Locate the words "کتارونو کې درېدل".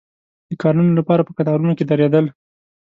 1.37-2.25